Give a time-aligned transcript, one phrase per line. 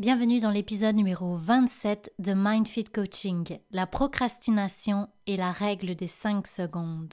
[0.00, 6.46] Bienvenue dans l'épisode numéro 27 de MindFit Coaching, la procrastination et la règle des 5
[6.46, 7.12] secondes.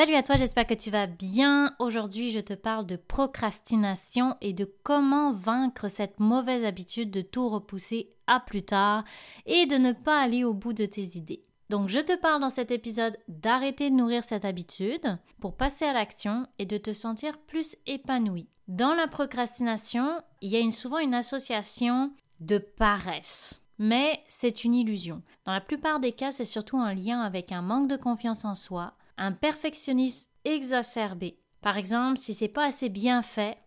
[0.00, 1.74] Salut à toi, j'espère que tu vas bien.
[1.78, 7.50] Aujourd'hui, je te parle de procrastination et de comment vaincre cette mauvaise habitude de tout
[7.50, 9.04] repousser à plus tard
[9.44, 11.44] et de ne pas aller au bout de tes idées.
[11.68, 15.92] Donc, je te parle dans cet épisode d'arrêter de nourrir cette habitude pour passer à
[15.92, 18.48] l'action et de te sentir plus épanoui.
[18.68, 23.60] Dans la procrastination, il y a souvent une association de paresse.
[23.78, 25.20] Mais c'est une illusion.
[25.44, 28.54] Dans la plupart des cas, c'est surtout un lien avec un manque de confiance en
[28.54, 31.38] soi, un perfectionnisme exacerbé.
[31.60, 33.58] Par exemple, si c'est pas assez bien fait,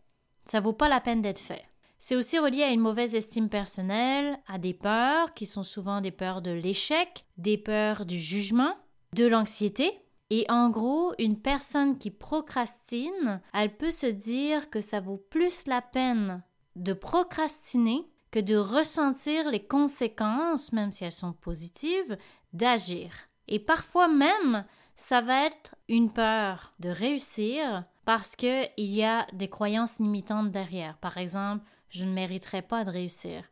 [0.46, 1.64] ça vaut pas la peine d'être fait.
[2.00, 6.12] C'est aussi relié à une mauvaise estime personnelle, à des peurs qui sont souvent des
[6.12, 8.76] peurs de l'échec, des peurs du jugement,
[9.16, 9.92] de l'anxiété.
[10.30, 15.68] Et en gros, une personne qui procrastine, elle peut se dire que ça vaut plus
[15.68, 16.44] la peine
[16.76, 22.18] de procrastiner que de ressentir les conséquences, même si elles sont positives,
[22.52, 23.12] d'agir.
[23.48, 29.50] Et parfois même, ça va être une peur de réussir parce qu'il y a des
[29.50, 30.98] croyances limitantes derrière.
[30.98, 33.44] Par exemple, je ne mériterai pas de réussir,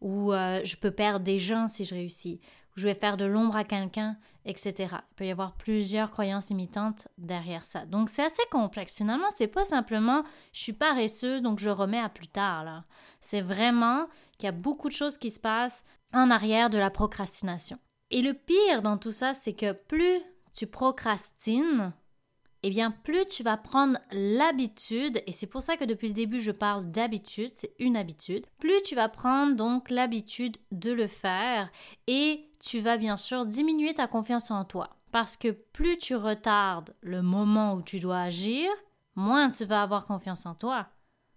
[0.00, 2.40] ou euh, je peux perdre des gens si je réussis,
[2.70, 4.74] ou je vais faire de l'ombre à quelqu'un, etc.
[4.78, 7.84] Il peut y avoir plusieurs croyances limitantes derrière ça.
[7.86, 8.96] Donc c'est assez complexe.
[8.96, 12.84] Finalement, c'est pas simplement je suis paresseux donc je remets à plus tard.
[13.20, 14.06] C'est vraiment
[14.38, 15.84] qu'il y a beaucoup de choses qui se passent
[16.14, 17.78] en arrière de la procrastination.
[18.10, 20.22] Et le pire dans tout ça, c'est que plus
[20.58, 21.92] tu procrastines,
[22.64, 26.40] eh bien, plus tu vas prendre l'habitude, et c'est pour ça que depuis le début
[26.40, 31.70] je parle d'habitude, c'est une habitude, plus tu vas prendre donc l'habitude de le faire
[32.08, 34.96] et tu vas bien sûr diminuer ta confiance en toi.
[35.12, 38.68] Parce que plus tu retardes le moment où tu dois agir,
[39.14, 40.88] moins tu vas avoir confiance en toi.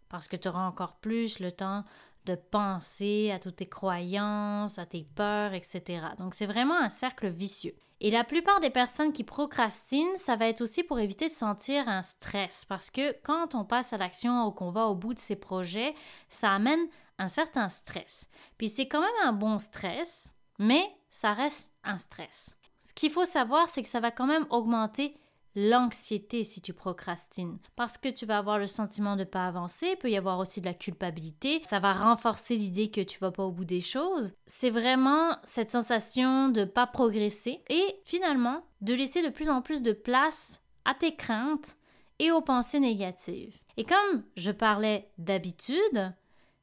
[0.09, 1.85] Parce que tu auras encore plus le temps
[2.25, 6.07] de penser à toutes tes croyances, à tes peurs, etc.
[6.17, 7.75] Donc c'est vraiment un cercle vicieux.
[8.03, 11.87] Et la plupart des personnes qui procrastinent, ça va être aussi pour éviter de sentir
[11.87, 15.19] un stress, parce que quand on passe à l'action ou qu'on va au bout de
[15.19, 15.93] ses projets,
[16.27, 16.87] ça amène
[17.19, 18.27] un certain stress.
[18.57, 22.57] Puis c'est quand même un bon stress, mais ça reste un stress.
[22.79, 25.13] Ce qu'il faut savoir, c'est que ça va quand même augmenter
[25.55, 29.89] l'anxiété si tu procrastines parce que tu vas avoir le sentiment de ne pas avancer,
[29.91, 33.31] il peut y avoir aussi de la culpabilité, ça va renforcer l'idée que tu vas
[33.31, 34.33] pas au bout des choses.
[34.45, 39.81] C'est vraiment cette sensation de pas progresser et finalement de laisser de plus en plus
[39.81, 41.75] de place à tes craintes
[42.19, 43.59] et aux pensées négatives.
[43.77, 46.13] Et comme je parlais d'habitude,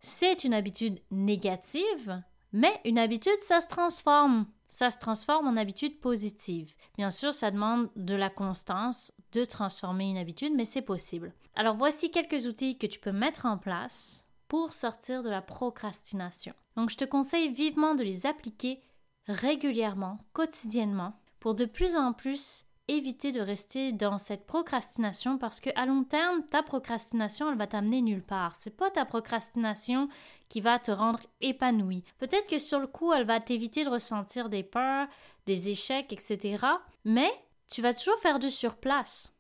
[0.00, 2.22] c'est une habitude négative,
[2.53, 6.75] mais une habitude, ça se transforme ça se transforme en habitude positive.
[6.97, 11.33] Bien sûr, ça demande de la constance de transformer une habitude, mais c'est possible.
[11.56, 16.55] Alors voici quelques outils que tu peux mettre en place pour sortir de la procrastination.
[16.77, 18.81] Donc je te conseille vivement de les appliquer
[19.27, 25.71] régulièrement, quotidiennement, pour de plus en plus éviter de rester dans cette procrastination parce que
[25.76, 28.54] à long terme, ta procrastination, elle va t'amener nulle part.
[28.56, 30.09] C'est pas ta procrastination
[30.49, 32.03] qui va te rendre épanoui.
[32.19, 35.06] Peut-être que sur le coup, elle va t'éviter de ressentir des peurs,
[35.47, 36.65] des échecs, etc.
[37.04, 37.31] Mais
[37.71, 39.34] tu vas toujours faire du surplace.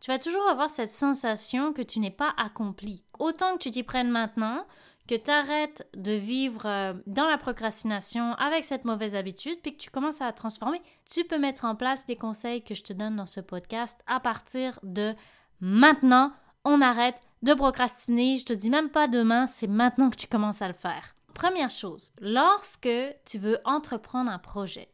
[0.00, 3.04] Tu vas toujours avoir cette sensation que tu n'es pas accompli.
[3.18, 4.66] Autant que tu t'y prennes maintenant,
[5.08, 9.82] que tu arrêtes de vivre euh, dans la procrastination avec cette mauvaise habitude, puis que
[9.82, 10.80] tu commences à la transformer,
[11.10, 14.20] tu peux mettre en place les conseils que je te donne dans ce podcast à
[14.20, 15.14] partir de
[15.60, 16.32] maintenant.
[16.64, 18.36] On arrête de procrastiner.
[18.36, 21.14] Je te dis même pas demain, c'est maintenant que tu commences à le faire.
[21.34, 22.88] Première chose, lorsque
[23.24, 24.88] tu veux entreprendre un projet,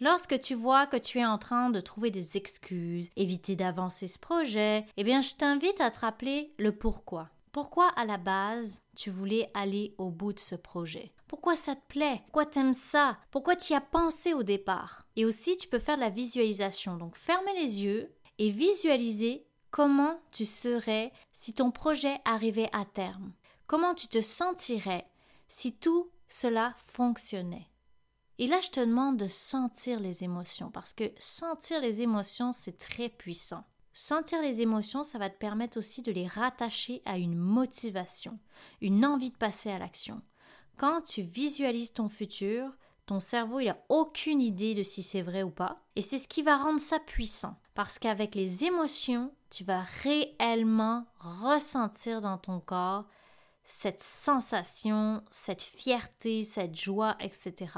[0.00, 4.18] Lorsque tu vois que tu es en train de trouver des excuses, éviter d'avancer ce
[4.18, 7.30] projet, eh bien je t'invite à te rappeler le pourquoi.
[7.54, 11.14] Pourquoi à la base tu voulais aller au bout de ce projet?
[11.28, 12.20] Pourquoi ça te plaît?
[12.24, 13.16] Pourquoi t'aimes ça?
[13.30, 15.06] Pourquoi tu y as pensé au départ?
[15.14, 16.96] Et aussi tu peux faire de la visualisation.
[16.96, 23.32] Donc fermer les yeux et visualiser comment tu serais si ton projet arrivait à terme.
[23.68, 25.08] Comment tu te sentirais
[25.46, 27.70] si tout cela fonctionnait?
[28.38, 32.78] Et là, je te demande de sentir les émotions, parce que sentir les émotions, c'est
[32.78, 33.62] très puissant.
[33.96, 38.40] Sentir les émotions, ça va te permettre aussi de les rattacher à une motivation,
[38.80, 40.20] une envie de passer à l'action.
[40.76, 42.72] Quand tu visualises ton futur,
[43.06, 45.80] ton cerveau, il n'a aucune idée de si c'est vrai ou pas.
[45.94, 47.54] Et c'est ce qui va rendre ça puissant.
[47.74, 53.04] Parce qu'avec les émotions, tu vas réellement ressentir dans ton corps
[53.62, 57.70] cette sensation, cette fierté, cette joie, etc.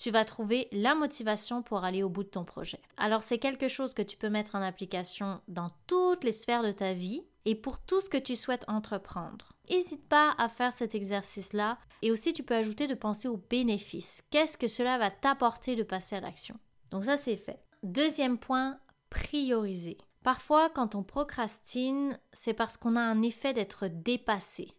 [0.00, 2.80] Tu vas trouver la motivation pour aller au bout de ton projet.
[2.96, 6.72] Alors c'est quelque chose que tu peux mettre en application dans toutes les sphères de
[6.72, 9.52] ta vie et pour tout ce que tu souhaites entreprendre.
[9.68, 14.22] N'hésite pas à faire cet exercice-là et aussi tu peux ajouter de penser aux bénéfices.
[14.30, 16.58] Qu'est-ce que cela va t'apporter de passer à l'action?
[16.92, 17.62] Donc ça c'est fait.
[17.82, 18.80] Deuxième point,
[19.10, 19.98] prioriser.
[20.22, 24.72] Parfois quand on procrastine, c'est parce qu'on a un effet d'être dépassé.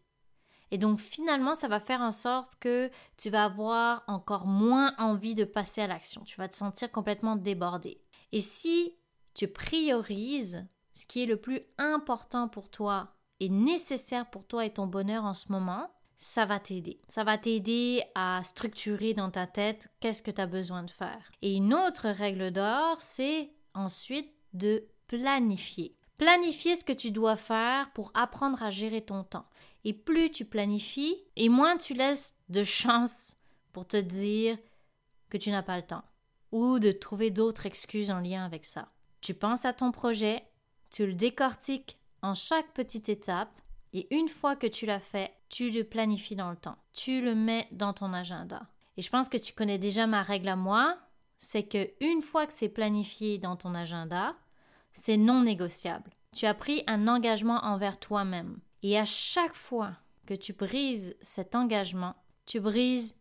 [0.71, 5.35] Et donc finalement, ça va faire en sorte que tu vas avoir encore moins envie
[5.35, 6.23] de passer à l'action.
[6.23, 8.01] Tu vas te sentir complètement débordé.
[8.31, 8.95] Et si
[9.33, 14.73] tu priorises ce qui est le plus important pour toi et nécessaire pour toi et
[14.73, 17.01] ton bonheur en ce moment, ça va t'aider.
[17.07, 21.31] Ça va t'aider à structurer dans ta tête qu'est-ce que tu as besoin de faire.
[21.41, 25.97] Et une autre règle d'or, c'est ensuite de planifier.
[26.21, 29.47] Planifier ce que tu dois faire pour apprendre à gérer ton temps.
[29.85, 33.37] Et plus tu planifies, et moins tu laisses de chance
[33.73, 34.55] pour te dire
[35.31, 36.03] que tu n'as pas le temps
[36.51, 38.89] ou de trouver d'autres excuses en lien avec ça.
[39.19, 40.43] Tu penses à ton projet,
[40.91, 43.59] tu le décortiques en chaque petite étape
[43.91, 46.77] et une fois que tu l'as fait, tu le planifies dans le temps.
[46.93, 48.61] Tu le mets dans ton agenda.
[48.95, 50.99] Et je pense que tu connais déjà ma règle à moi,
[51.39, 54.35] c'est que une fois que c'est planifié dans ton agenda,
[54.93, 56.11] c'est non négociable.
[56.35, 58.59] Tu as pris un engagement envers toi-même.
[58.83, 59.91] Et à chaque fois
[60.25, 62.15] que tu brises cet engagement,
[62.45, 63.17] tu brises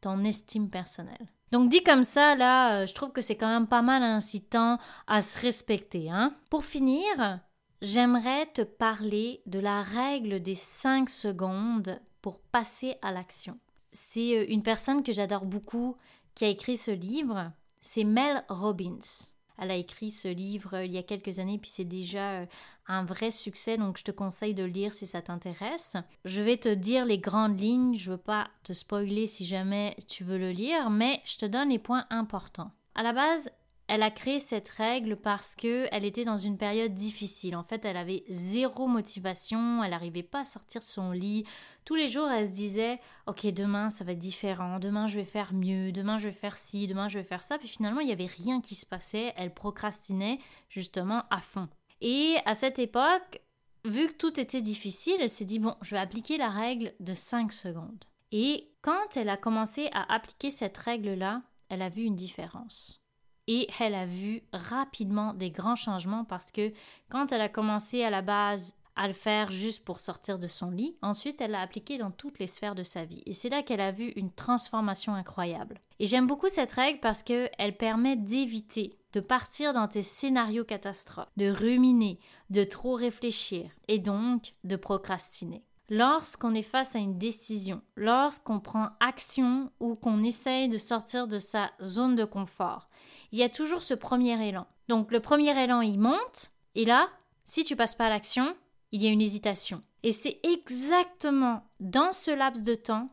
[0.00, 1.28] ton estime personnelle.
[1.52, 4.78] Donc dit comme ça, là, euh, je trouve que c'est quand même pas mal incitant
[5.06, 6.10] à se respecter.
[6.10, 6.34] Hein?
[6.50, 7.40] Pour finir,
[7.80, 13.58] j'aimerais te parler de la règle des 5 secondes pour passer à l'action.
[13.92, 15.96] C'est euh, une personne que j'adore beaucoup
[16.34, 19.33] qui a écrit ce livre, c'est Mel Robbins.
[19.58, 22.46] Elle a écrit ce livre euh, il y a quelques années, puis c'est déjà euh,
[22.86, 25.96] un vrai succès, donc je te conseille de le lire si ça t'intéresse.
[26.24, 30.24] Je vais te dire les grandes lignes, je veux pas te spoiler si jamais tu
[30.24, 32.72] veux le lire, mais je te donne les points importants.
[32.94, 33.50] À la base,
[33.86, 37.54] elle a créé cette règle parce que elle était dans une période difficile.
[37.54, 41.44] En fait, elle avait zéro motivation, elle n'arrivait pas à sortir de son lit.
[41.84, 45.24] Tous les jours, elle se disait "OK, demain ça va être différent, demain je vais
[45.24, 48.06] faire mieux, demain je vais faire ci, demain je vais faire ça." Puis finalement, il
[48.06, 50.38] n'y avait rien qui se passait, elle procrastinait
[50.68, 51.68] justement à fond.
[52.00, 53.42] Et à cette époque,
[53.84, 57.12] vu que tout était difficile, elle s'est dit "Bon, je vais appliquer la règle de
[57.12, 62.16] 5 secondes." Et quand elle a commencé à appliquer cette règle-là, elle a vu une
[62.16, 63.03] différence
[63.46, 66.72] et elle a vu rapidement des grands changements parce que
[67.10, 70.70] quand elle a commencé à la base à le faire juste pour sortir de son
[70.70, 73.62] lit, ensuite elle l'a appliqué dans toutes les sphères de sa vie et c'est là
[73.62, 75.80] qu'elle a vu une transformation incroyable.
[75.98, 81.30] Et j'aime beaucoup cette règle parce qu'elle permet d'éviter de partir dans tes scénarios catastrophes,
[81.36, 82.18] de ruminer,
[82.50, 85.64] de trop réfléchir et donc de procrastiner.
[85.90, 91.38] Lorsqu'on est face à une décision, lorsqu'on prend action ou qu'on essaye de sortir de
[91.38, 92.88] sa zone de confort,
[93.34, 94.64] il y a toujours ce premier élan.
[94.86, 97.08] Donc le premier élan, il monte, et là,
[97.44, 98.54] si tu passes pas à l'action,
[98.92, 99.80] il y a une hésitation.
[100.04, 103.08] Et c'est exactement dans ce laps de temps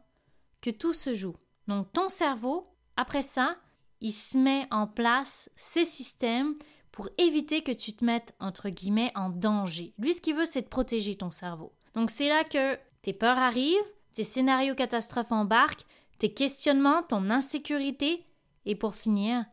[0.62, 1.36] que tout se joue.
[1.68, 3.56] Donc ton cerveau, après ça,
[4.00, 6.54] il se met en place ces systèmes
[6.92, 9.96] pour éviter que tu te mettes, entre guillemets, en danger.
[9.98, 11.74] Lui, ce qu'il veut, c'est de protéger ton cerveau.
[11.96, 13.80] Donc c'est là que tes peurs arrivent,
[14.13, 15.88] tes scénarios catastrophes embarquent,
[16.20, 18.24] tes questionnements, ton insécurité,
[18.66, 19.46] et pour finir,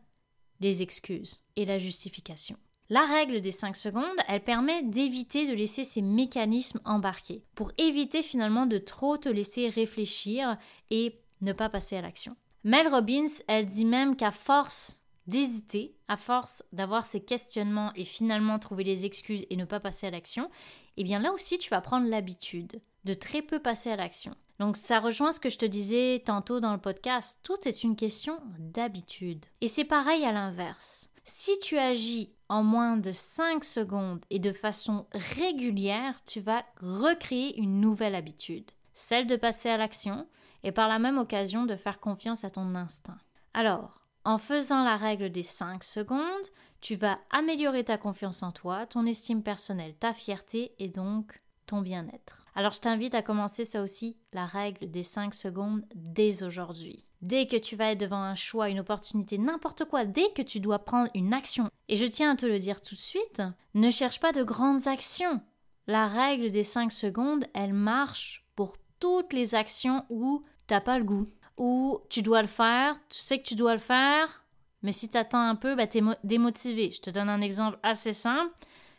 [0.59, 2.57] les excuses et la justification.
[2.91, 8.23] La règle des 5 secondes, elle permet d'éviter de laisser ces mécanismes embarquer, pour éviter
[8.23, 10.57] finalement de trop te laisser réfléchir
[10.89, 12.35] et ne pas passer à l'action.
[12.63, 18.57] Mel Robbins, elle dit même qu'à force d'hésiter, à force d'avoir ces questionnements et finalement
[18.57, 20.49] trouver les excuses et ne pas passer à l'action,
[20.97, 24.35] eh bien là aussi tu vas prendre l'habitude de très peu passer à l'action.
[24.59, 27.95] Donc ça rejoint ce que je te disais tantôt dans le podcast, tout est une
[27.95, 29.45] question d'habitude.
[29.61, 31.09] Et c'est pareil à l'inverse.
[31.23, 37.57] Si tu agis en moins de 5 secondes et de façon régulière, tu vas recréer
[37.57, 40.27] une nouvelle habitude, celle de passer à l'action
[40.63, 43.19] et par la même occasion de faire confiance à ton instinct.
[43.53, 46.47] Alors, en faisant la règle des 5 secondes,
[46.81, 51.81] tu vas améliorer ta confiance en toi, ton estime personnelle, ta fierté et donc ton
[51.81, 52.38] bien-être.
[52.55, 57.05] Alors je t'invite à commencer ça aussi, la règle des 5 secondes dès aujourd'hui.
[57.21, 60.59] Dès que tu vas être devant un choix, une opportunité, n'importe quoi, dès que tu
[60.59, 63.41] dois prendre une action, et je tiens à te le dire tout de suite,
[63.73, 65.41] ne cherche pas de grandes actions.
[65.87, 71.05] La règle des 5 secondes, elle marche pour toutes les actions où t'as pas le
[71.05, 71.27] goût,
[71.57, 74.45] où tu dois le faire, tu sais que tu dois le faire,
[74.81, 76.91] mais si tu attends un peu, bah, tu es démotivé.
[76.91, 78.53] Je te donne un exemple assez simple.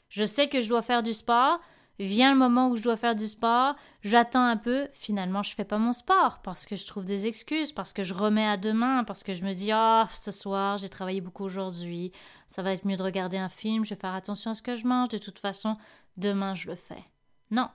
[0.09, 1.61] Je sais que je dois faire du sport,
[2.01, 5.67] Vient le moment où je dois faire du sport, j'attends un peu, finalement je fais
[5.67, 9.05] pas mon sport parce que je trouve des excuses, parce que je remets à demain,
[9.05, 12.11] parce que je me dis ah ce soir j'ai travaillé beaucoup aujourd'hui,
[12.49, 14.75] ça va être mieux de regarder un film, je vais faire attention à ce que
[14.75, 15.77] je mange, de toute façon
[16.17, 17.05] demain je le fais.
[17.51, 17.69] Non,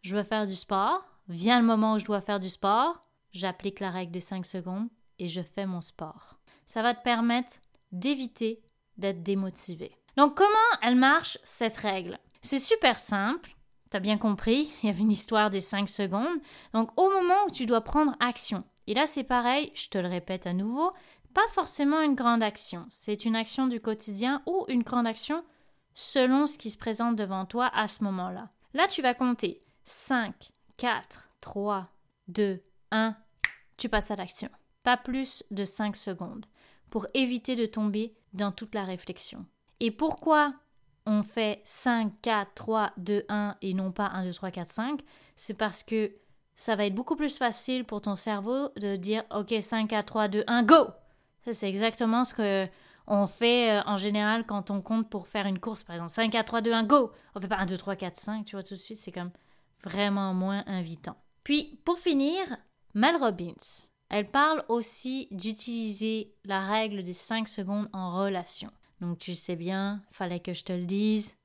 [0.00, 3.80] je veux faire du sport, vient le moment où je dois faire du sport, j'applique
[3.80, 6.38] la règle des 5 secondes et je fais mon sport.
[6.64, 7.56] Ça va te permettre
[7.92, 8.62] d'éviter
[8.96, 9.94] d'être démotivé.
[10.16, 12.18] Donc comment elle marche cette règle?
[12.40, 13.56] C'est super simple.
[13.90, 16.40] T'as bien compris, il y avait une histoire des 5 secondes.
[16.74, 20.08] Donc au moment où tu dois prendre action, et là c'est pareil, je te le
[20.08, 20.92] répète à nouveau,
[21.34, 25.44] pas forcément une grande action, c'est une action du quotidien ou une grande action
[25.94, 28.50] selon ce qui se présente devant toi à ce moment-là.
[28.74, 31.88] Là tu vas compter 5, 4, 3,
[32.28, 33.16] 2, 1,
[33.78, 34.50] tu passes à l'action.
[34.82, 36.46] Pas plus de 5 secondes
[36.90, 39.46] pour éviter de tomber dans toute la réflexion.
[39.80, 40.54] Et pourquoi
[41.08, 45.00] on fait 5, 4, 3, 2, 1 et non pas 1, 2, 3, 4, 5,
[45.36, 46.12] c'est parce que
[46.54, 50.28] ça va être beaucoup plus facile pour ton cerveau de dire OK, 5, 4, 3,
[50.28, 50.88] 2, 1, go!
[51.46, 52.68] Ça, c'est exactement ce que
[53.06, 56.12] on fait euh, en général quand on compte pour faire une course, par exemple.
[56.12, 57.10] 5, 4, 3, 2, 1, go!
[57.34, 59.30] On fait pas 1, 2, 3, 4, 5, tu vois, tout de suite, c'est comme
[59.82, 61.16] vraiment moins invitant.
[61.42, 62.42] Puis, pour finir,
[62.92, 63.54] Mel Robbins,
[64.10, 68.70] elle parle aussi d'utiliser la règle des 5 secondes en relation.
[69.00, 71.36] Donc tu sais bien, fallait que je te le dise,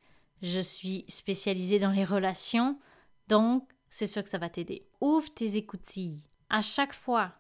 [0.42, 2.80] je suis spécialisée dans les relations,
[3.28, 4.88] donc c'est sûr que ça va t'aider.
[5.02, 6.24] Ouvre tes écoutilles.
[6.50, 7.34] À chaque fois,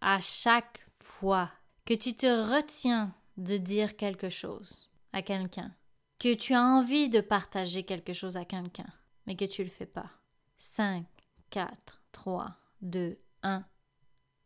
[0.00, 1.50] à chaque fois
[1.84, 5.74] que tu te retiens de dire quelque chose à quelqu'un,
[6.18, 8.86] que tu as envie de partager quelque chose à quelqu'un,
[9.26, 10.10] mais que tu le fais pas.
[10.56, 11.06] 5,
[11.50, 13.64] 4, 3, 2, 1.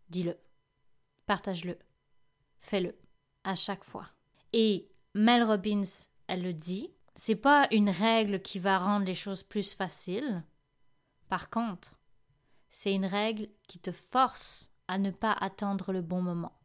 [0.08, 0.36] Dis-le.
[1.26, 1.78] Partage-le.
[2.58, 2.96] Fais-le.
[3.44, 4.08] À chaque fois.
[4.52, 9.42] Et Mel Robbins, elle le dit, c'est pas une règle qui va rendre les choses
[9.42, 10.44] plus faciles.
[11.28, 11.98] Par contre,
[12.68, 16.56] c'est une règle qui te force à ne pas attendre le bon moment.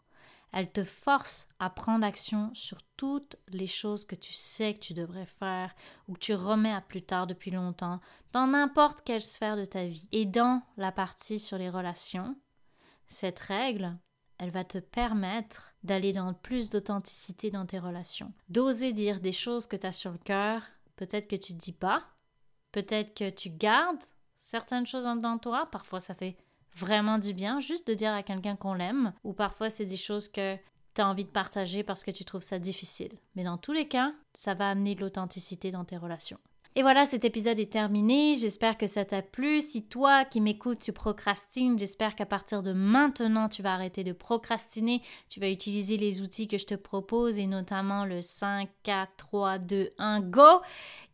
[0.54, 4.94] Elle te force à prendre action sur toutes les choses que tu sais que tu
[4.94, 5.76] devrais faire
[6.08, 8.00] ou que tu remets à plus tard depuis longtemps,
[8.32, 10.08] dans n'importe quelle sphère de ta vie.
[10.12, 12.38] Et dans la partie sur les relations,
[13.08, 13.98] cette règle,
[14.38, 18.34] elle va te permettre d'aller dans plus d'authenticité dans tes relations.
[18.50, 20.62] D'oser dire des choses que tu as sur le cœur,
[20.96, 22.04] peut-être que tu dis pas,
[22.72, 24.04] peut-être que tu gardes
[24.38, 26.38] certaines choses dans toi, parfois ça fait
[26.76, 30.28] vraiment du bien juste de dire à quelqu'un qu'on l'aime, ou parfois c'est des choses
[30.28, 30.58] que
[30.94, 33.14] tu as envie de partager parce que tu trouves ça difficile.
[33.36, 36.40] Mais dans tous les cas, ça va amener de l'authenticité dans tes relations.
[36.78, 38.34] Et voilà, cet épisode est terminé.
[38.38, 39.62] J'espère que ça t'a plu.
[39.62, 44.12] Si toi qui m'écoutes, tu procrastines, j'espère qu'à partir de maintenant, tu vas arrêter de
[44.12, 45.02] procrastiner.
[45.30, 49.58] Tu vas utiliser les outils que je te propose et notamment le 5, 4, 3,
[49.60, 50.42] 2, 1, go.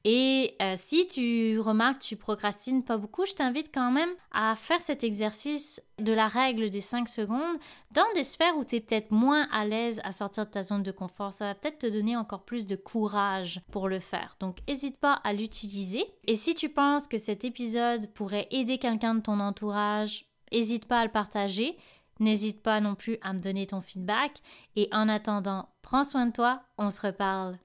[0.03, 4.55] Et euh, si tu remarques que tu procrastines pas beaucoup, je t'invite quand même à
[4.55, 7.58] faire cet exercice de la règle des 5 secondes
[7.91, 10.81] dans des sphères où tu es peut-être moins à l'aise à sortir de ta zone
[10.81, 11.34] de confort.
[11.34, 14.38] Ça va peut-être te donner encore plus de courage pour le faire.
[14.39, 16.05] Donc n'hésite pas à l'utiliser.
[16.25, 21.01] Et si tu penses que cet épisode pourrait aider quelqu'un de ton entourage, n'hésite pas
[21.01, 21.77] à le partager.
[22.20, 24.41] N'hésite pas non plus à me donner ton feedback.
[24.75, 26.62] Et en attendant, prends soin de toi.
[26.77, 27.58] On se reparle